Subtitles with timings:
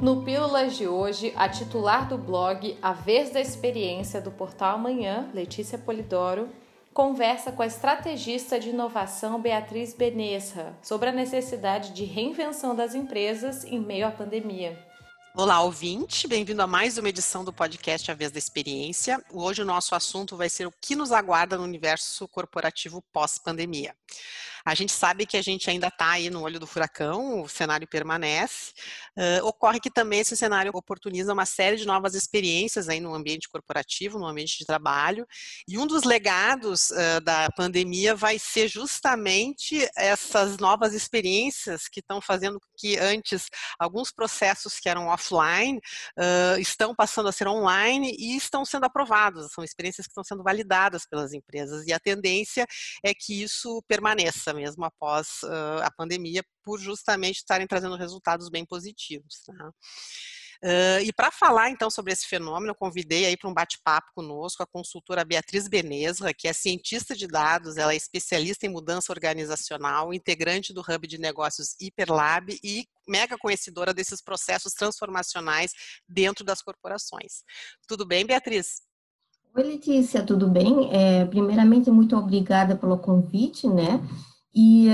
[0.00, 5.28] No Pílulas de hoje, a titular do blog A Vez da Experiência do Portal Amanhã,
[5.34, 6.48] Letícia Polidoro,
[6.94, 13.62] conversa com a estrategista de inovação Beatriz Benesra sobre a necessidade de reinvenção das empresas
[13.64, 14.82] em meio à pandemia.
[15.36, 19.22] Olá, ouvinte, bem-vindo a mais uma edição do podcast A Vez da Experiência.
[19.30, 23.94] Hoje o nosso assunto vai ser o que nos aguarda no universo corporativo pós-pandemia.
[24.64, 27.86] A gente sabe que a gente ainda está aí no olho do furacão, o cenário
[27.88, 28.72] permanece.
[29.16, 33.48] Uh, ocorre que também esse cenário oportuniza uma série de novas experiências aí no ambiente
[33.48, 35.26] corporativo, no ambiente de trabalho.
[35.66, 42.20] E um dos legados uh, da pandemia vai ser justamente essas novas experiências que estão
[42.20, 43.48] fazendo que antes
[43.78, 49.52] alguns processos que eram offline uh, estão passando a ser online e estão sendo aprovados.
[49.52, 52.66] São experiências que estão sendo validadas pelas empresas e a tendência
[53.02, 58.64] é que isso permaneça mesmo após uh, a pandemia, por justamente estarem trazendo resultados bem
[58.64, 59.42] positivos.
[59.46, 59.72] Tá?
[60.62, 64.62] Uh, e para falar então sobre esse fenômeno, eu convidei aí para um bate-papo conosco
[64.62, 70.12] a consultora Beatriz Benezra, que é cientista de dados, ela é especialista em mudança organizacional,
[70.12, 75.72] integrante do Hub de Negócios Hiperlab e mega conhecedora desses processos transformacionais
[76.06, 77.42] dentro das corporações.
[77.88, 78.82] Tudo bem, Beatriz?
[79.56, 80.90] Oi, Letícia, tudo bem?
[80.92, 83.98] É, primeiramente, muito obrigada pelo convite, né?
[84.54, 84.88] E,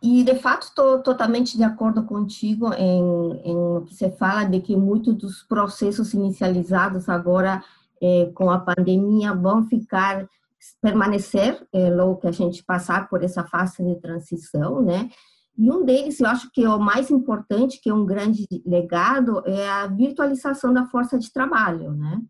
[0.00, 4.76] e de fato, estou totalmente de acordo contigo em, em que você fala de que
[4.76, 7.62] muitos dos processos inicializados agora
[8.00, 10.28] é, com a pandemia vão ficar,
[10.80, 15.10] permanecer é, logo que a gente passar por essa fase de transição, né?
[15.58, 19.42] E um deles, eu acho que é o mais importante, que é um grande legado,
[19.44, 22.22] é a virtualização da força de trabalho, né?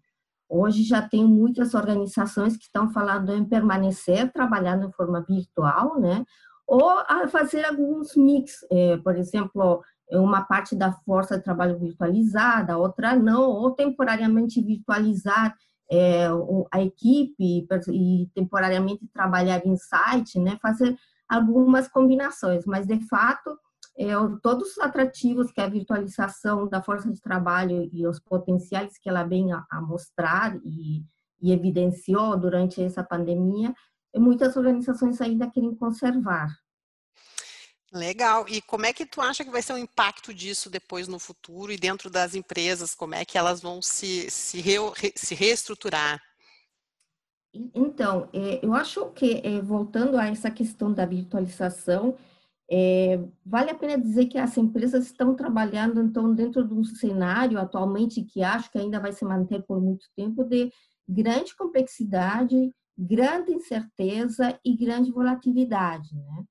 [0.48, 6.24] Hoje já tem muitas organizações que estão falando em permanecer trabalhando de forma virtual, né?
[6.70, 9.82] Ou a fazer alguns mix, é, por exemplo,
[10.12, 15.52] uma parte da força de trabalho virtualizada, outra não, ou temporariamente virtualizar
[15.90, 16.28] é,
[16.70, 20.96] a equipe e temporariamente trabalhar em site, né, fazer
[21.28, 23.58] algumas combinações, mas de fato
[23.98, 29.08] é, todos os atrativos que a virtualização da força de trabalho e os potenciais que
[29.08, 31.04] ela vem a, a mostrar e,
[31.42, 33.74] e evidenciou durante essa pandemia
[34.18, 36.48] muitas organizações ainda querem conservar.
[37.92, 38.46] Legal.
[38.48, 41.72] E como é que tu acha que vai ser o impacto disso depois no futuro
[41.72, 42.94] e dentro das empresas?
[42.94, 44.78] Como é que elas vão se, se, re,
[45.16, 46.20] se reestruturar?
[47.74, 52.16] Então, é, eu acho que, é, voltando a essa questão da virtualização,
[52.70, 57.58] é, vale a pena dizer que as empresas estão trabalhando, então, dentro de um cenário
[57.58, 60.72] atualmente que acho que ainda vai se manter por muito tempo, de
[61.08, 66.44] grande complexidade, grande incerteza e grande volatilidade, né?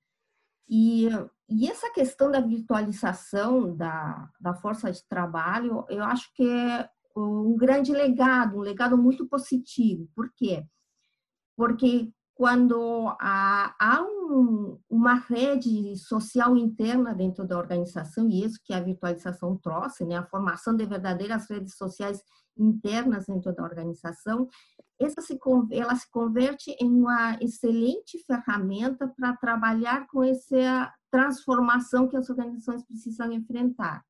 [0.70, 1.08] E,
[1.50, 7.58] e essa questão da virtualização da, da força de trabalho, eu acho que é um
[7.58, 10.08] grande legado, um legado muito positivo.
[10.16, 10.64] Por quê?
[11.58, 18.74] Porque quando há, há um, uma rede social interna dentro da organização, e isso que
[18.74, 22.24] a virtualização trouxe, né, a formação de verdadeiras redes sociais
[22.58, 24.48] internas dentro da organização,
[25.00, 25.40] essa se,
[25.72, 32.84] ela se converte em uma excelente ferramenta para trabalhar com essa transformação que as organizações
[32.84, 34.04] precisam enfrentar.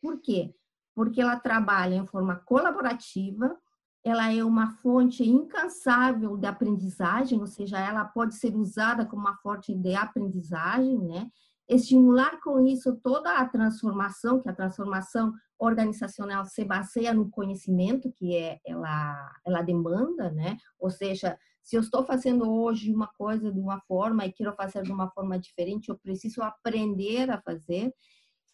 [0.00, 0.54] Por quê?
[0.94, 3.58] Porque ela trabalha em forma colaborativa,
[4.04, 9.36] ela é uma fonte incansável de aprendizagem, ou seja, ela pode ser usada como uma
[9.38, 11.28] fonte de aprendizagem, né?
[11.68, 18.36] Estimular com isso toda a transformação, que a transformação organizacional se baseia no conhecimento que
[18.36, 20.56] é, ela, ela demanda, né?
[20.78, 24.82] Ou seja, se eu estou fazendo hoje uma coisa de uma forma e quero fazer
[24.82, 27.92] de uma forma diferente, eu preciso aprender a fazer.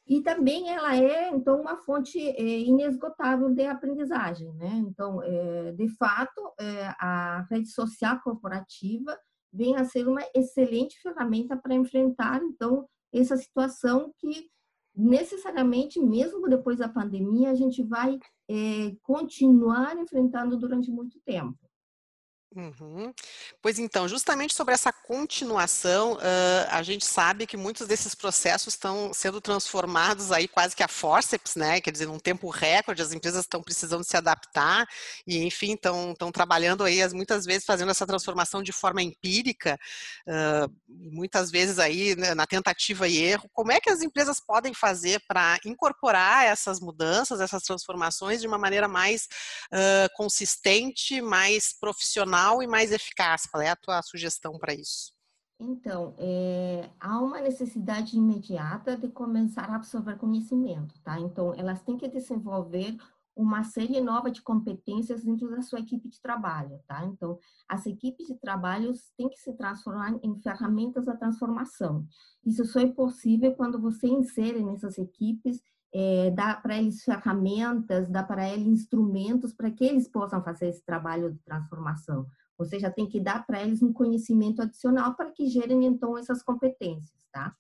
[0.07, 4.83] E também ela é, então, uma fonte é, inesgotável de aprendizagem, né?
[4.87, 9.17] Então, é, de fato, é, a rede social corporativa
[9.53, 14.51] vem a ser uma excelente ferramenta para enfrentar, então, essa situação que
[14.95, 18.19] necessariamente, mesmo depois da pandemia, a gente vai
[18.49, 21.59] é, continuar enfrentando durante muito tempo.
[22.55, 23.15] Uhum.
[23.63, 29.11] Pois então, justamente sobre essa continuação, uh, a gente sabe que muitos desses processos estão
[29.15, 31.81] sendo transformados aí quase que a forceps, né?
[31.81, 34.87] Quer dizer, num tempo recorde, as empresas estão precisando se adaptar
[35.27, 39.79] e, enfim, estão, trabalhando aí, muitas vezes, fazendo essa transformação de forma empírica,
[40.29, 43.49] uh, muitas vezes aí né, na tentativa e erro.
[43.55, 48.59] Como é que as empresas podem fazer para incorporar essas mudanças, essas transformações de uma
[48.59, 49.27] maneira mais
[49.73, 52.42] uh, consistente, mais profissional?
[52.63, 53.47] E mais eficaz?
[53.47, 55.13] Qual é a tua sugestão para isso?
[55.61, 61.21] Então, é, há uma necessidade imediata de começar a absorver conhecimento, tá?
[61.21, 62.97] Então, elas têm que desenvolver
[63.35, 67.05] uma série nova de competências dentro da sua equipe de trabalho, tá?
[67.07, 72.07] Então, as equipes de trabalho têm que se transformar em ferramentas da transformação.
[72.45, 75.63] Isso só é possível quando você insere nessas equipes,
[75.95, 80.85] é, dá para eles ferramentas, dá para eles instrumentos para que eles possam fazer esse
[80.85, 82.27] trabalho de transformação.
[82.59, 86.43] Você já tem que dar para eles um conhecimento adicional para que gerem, então, essas
[86.43, 87.55] competências, tá?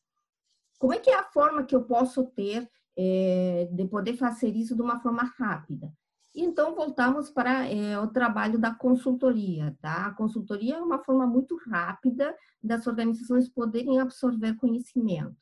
[0.79, 4.75] Como é que é a forma que eu posso ter é, de poder fazer isso
[4.75, 5.93] de uma forma rápida.
[6.35, 9.77] Então, voltamos para é, o trabalho da consultoria.
[9.81, 10.07] Tá?
[10.07, 15.42] A consultoria é uma forma muito rápida das organizações poderem absorver conhecimento.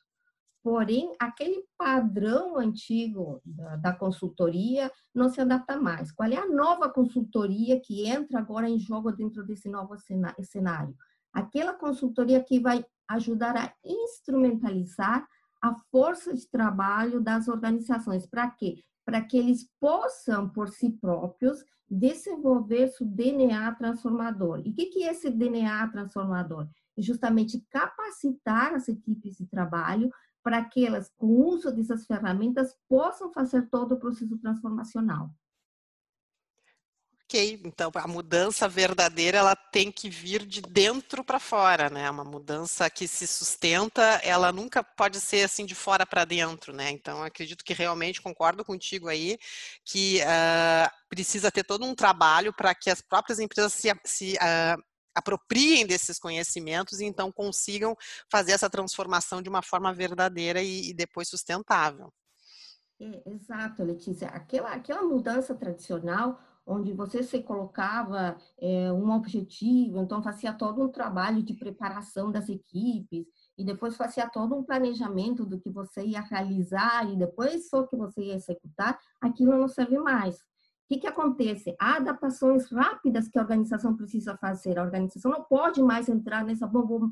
[0.63, 6.11] Porém, aquele padrão antigo da, da, consultoria não se adapta mais.
[6.11, 9.95] Qual é a nova consultoria que entra agora em jogo dentro desse novo
[10.43, 10.95] cenário?
[11.33, 15.27] Aquela consultoria que vai ajudar a instrumentalizar
[15.61, 18.27] a força de trabalho das organizações.
[18.27, 18.83] Para quê?
[19.03, 24.61] Para que eles possam, por si próprios, desenvolver seu DNA transformador.
[24.63, 26.67] E o que, que é esse DNA transformador?
[26.97, 30.11] Justamente capacitar as equipes de trabalho
[30.43, 35.31] para que elas, com o uso dessas ferramentas, possam fazer todo o processo transformacional
[37.31, 37.61] ok.
[37.63, 42.09] Então, a mudança verdadeira ela tem que vir de dentro para fora, né?
[42.09, 46.91] Uma mudança que se sustenta, ela nunca pode ser assim de fora para dentro, né?
[46.91, 49.39] Então, acredito que realmente concordo contigo aí
[49.85, 54.90] que uh, precisa ter todo um trabalho para que as próprias empresas se, se uh,
[55.15, 57.95] apropriem desses conhecimentos e então consigam
[58.29, 62.11] fazer essa transformação de uma forma verdadeira e, e depois sustentável.
[62.99, 64.27] É, exato, Letícia.
[64.27, 70.89] Aquela, aquela mudança tradicional onde você se colocava é, um objetivo, então fazia todo um
[70.89, 73.25] trabalho de preparação das equipes,
[73.57, 77.95] e depois fazia todo um planejamento do que você ia realizar, e depois só que
[77.95, 80.37] você ia executar, aquilo não serve mais.
[80.91, 81.73] Que, que acontece?
[81.79, 84.77] Há adaptações rápidas que a organização precisa fazer.
[84.77, 87.11] A organização não pode mais entrar nessa, bom,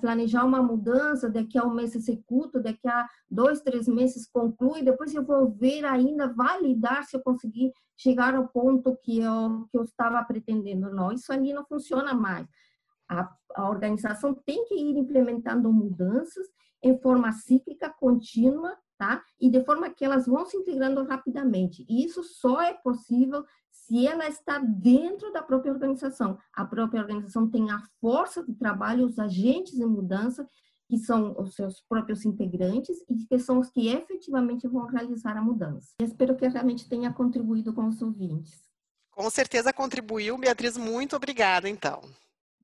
[0.00, 5.14] planejar uma mudança, daqui a um mês executo, daqui a dois, três meses conclui, depois
[5.14, 9.84] eu vou ver ainda, validar se eu conseguir chegar ao ponto que eu, que eu
[9.84, 10.90] estava pretendendo.
[10.92, 12.48] Não, isso ali não funciona mais.
[13.08, 16.48] A, a organização tem que ir implementando mudanças
[16.82, 19.22] em forma cíclica, contínua, tá?
[19.40, 21.86] E de forma que elas vão se integrando rapidamente.
[21.88, 26.36] E isso só é possível se ela está dentro da própria organização.
[26.52, 30.46] A própria organização tem a força de trabalho, os agentes de mudança,
[30.88, 35.42] que são os seus próprios integrantes e que são os que efetivamente vão realizar a
[35.42, 35.94] mudança.
[36.00, 38.68] Eu espero que realmente tenha contribuído com os ouvintes.
[39.10, 40.76] Com certeza contribuiu, Beatriz.
[40.76, 42.00] Muito obrigada, então.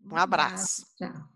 [0.04, 0.86] Um abraço.
[0.96, 1.34] Tchau.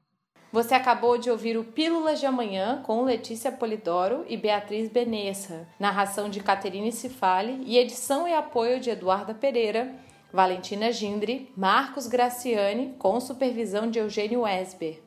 [0.50, 6.30] Você acabou de ouvir o Pílulas de Amanhã com Letícia Polidoro e Beatriz Benessa, narração
[6.30, 9.94] de Caterine Cifale e edição e apoio de Eduarda Pereira,
[10.32, 15.02] Valentina Gindre, Marcos Graciani, com supervisão de Eugênio Esber.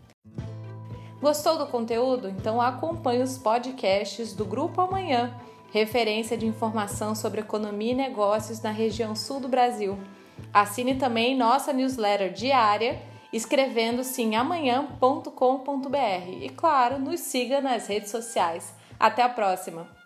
[1.19, 2.29] Gostou do conteúdo?
[2.29, 5.35] Então acompanhe os podcasts do Grupo Amanhã,
[5.71, 9.97] referência de informação sobre economia e negócios na região sul do Brasil.
[10.53, 15.97] Assine também nossa newsletter diária escrevendo-se em amanhã.com.br
[16.41, 18.73] e, claro, nos siga nas redes sociais.
[18.99, 20.00] Até a próxima!